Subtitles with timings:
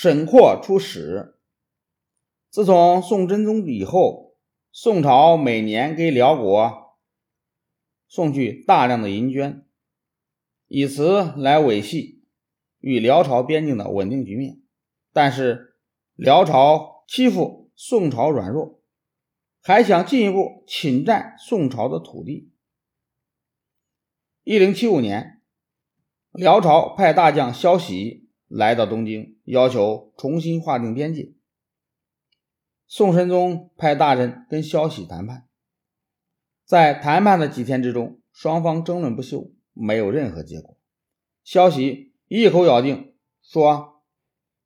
[0.00, 1.40] 沈括出使。
[2.50, 4.36] 自从宋真宗以后，
[4.70, 6.96] 宋朝每年给辽国
[8.06, 9.64] 送去大量的银绢，
[10.68, 12.22] 以此来维系
[12.78, 14.60] 与辽朝边境的稳定局面。
[15.12, 15.76] 但是
[16.14, 18.80] 辽朝欺负宋朝软弱，
[19.60, 22.52] 还想进一步侵占宋朝的土地。
[24.44, 25.42] 一零七五年，
[26.30, 31.32] 辽朝派大将萧喜来到东京，要求重新划定边界。
[32.86, 35.46] 宋神宗派大臣跟萧喜谈判，
[36.64, 40.78] 在谈判的几天之中，双方争论不休，没有任何结果。
[41.44, 44.02] 萧喜一口咬定说，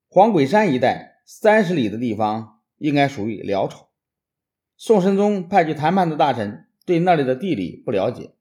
[0.09, 3.91] 黄鬼山一带三十里的地方应该属于辽朝。
[4.77, 8.35] 宋神宗派去谈判的大臣对那里的地理不了解，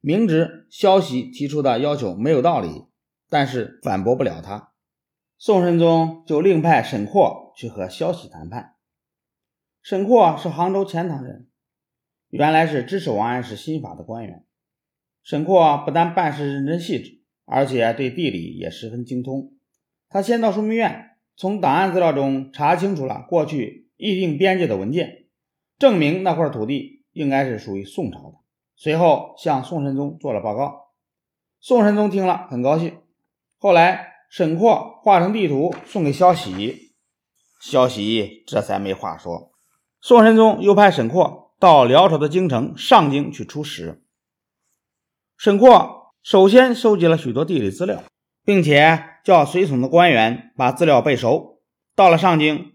[0.00, 2.84] 明知萧喜提出的要求没有道理，
[3.32, 4.74] 但是反驳不了他。
[5.38, 8.74] 宋神宗就另派沈括去和萧喜谈判。
[9.80, 11.48] 沈括是杭州钱塘人，
[12.28, 14.44] 原来是支持王安石新法的官员。
[15.22, 19.54] 沈括不但办事认真细致，而且对地理也十分精通。
[20.10, 25.24] 他先到枢密院，从档案资料中查清楚了过去议定边界的文件，
[25.78, 28.34] 证明那块土地应该是属于宋朝的。
[28.76, 30.90] 随后向宋神宗做了报告。
[31.62, 32.98] 宋神宗听了很高兴。
[33.62, 36.96] 后来沈括画成地图送给萧喜，
[37.60, 39.52] 萧喜这才没话说。
[40.00, 44.02] 宋神宗又派沈括到辽朝的京城上京去出使。
[45.38, 48.02] 沈括首先收集了许多地理资料，
[48.44, 51.62] 并且叫随从的官员把资料背熟。
[51.94, 52.72] 到了上京，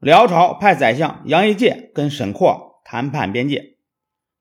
[0.00, 3.76] 辽朝派宰相杨一介跟沈括谈判边界。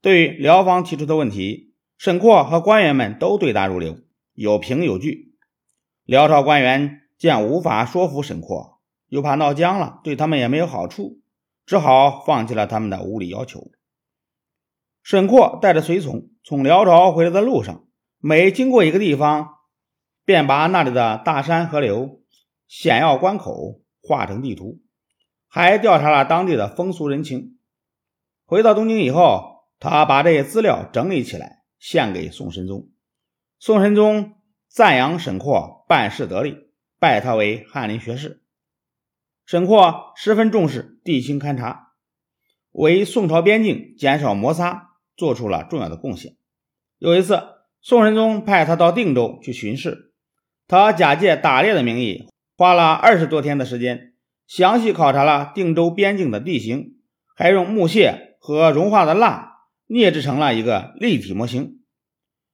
[0.01, 3.99] 对于辽方提出的问题，沈括和官员们都对答如流，
[4.33, 5.32] 有凭有据。
[6.05, 11.21] 辽朝官员见无法说服沈括，又怕闹僵了，对他们也没有好处。
[11.65, 13.71] 只好放弃了他们的无理要求。
[15.01, 17.85] 沈括带着随从从辽朝回来的路上，
[18.19, 19.59] 每经过一个地方，
[20.25, 22.21] 便把那里的大山河流、
[22.67, 24.81] 险要关口画成地图，
[25.47, 27.57] 还调查了当地的风俗人情。
[28.45, 32.89] 回到东京以后，他把这些资料整理起来，献给宋神宗。
[33.57, 34.33] 宋神宗
[34.73, 36.57] 赞扬沈括办事得力，
[36.97, 38.41] 拜他为翰林学士。
[39.45, 41.91] 沈括十分重视地形勘察，
[42.71, 46.37] 为宋朝边境减少摩擦做出了重要的贡献。
[46.97, 47.39] 有一次，
[47.83, 50.11] 宋神宗派他到定州去巡视，
[50.67, 54.15] 他假借打猎的名义，花了二十多天的时间，
[54.47, 56.95] 详细考察了定州边境的地形，
[57.35, 61.83] 还用木屑和融化的蜡捏制成了一个立体模型。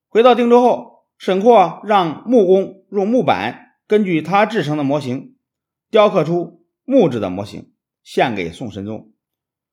[0.10, 5.36] 回到定州后，沈括让木工用木板根据他制成的模型
[5.92, 6.58] 雕刻出。
[6.92, 7.72] 木质的模型
[8.02, 9.14] 献给宋神宗，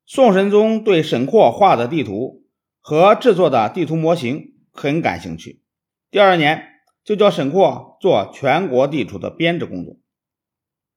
[0.05, 2.45] 宋神宗对沈括画的地图
[2.79, 5.63] 和制作的地图模型很感兴趣。
[6.11, 6.63] 第二年
[7.03, 9.97] 就叫沈括做全国地图的编制工作。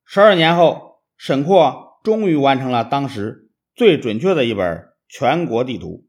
[0.03, 5.87] 十二年后，沈括终于完成了当时最准确的一本全国地图《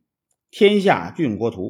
[0.51, 1.63] 天下郡国图》。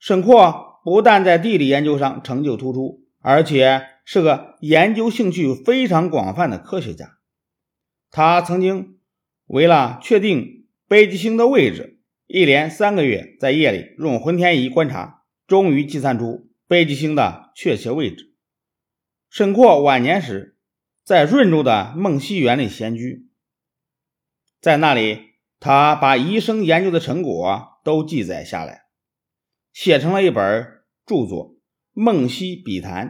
[0.00, 7.18] 沈括不但在地理研究上成就突出，而且是个研究兴趣非常广泛的科学家。
[8.10, 8.98] 他曾经
[9.46, 18.34] 为了确定北极星的位置，一连三个月在夜里用浑天仪观察，终于计算出北极星的确切位置。
[19.28, 20.56] 沈括晚年时
[21.04, 23.28] 在润州的梦溪园里闲居，
[24.60, 28.86] 在那里，他把一生研究的成果都记载下来，
[29.72, 31.54] 写成了一本著作
[31.92, 33.06] 《梦溪笔谈》。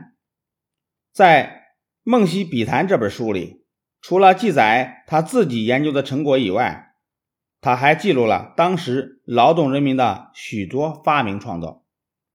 [1.12, 1.46] 在
[2.02, 3.60] 《梦溪笔谈》这本书里。
[4.02, 6.94] 除了记载他自己研究的成果以外，
[7.60, 11.84] 他还记录了当时劳动人民的许多发明创造。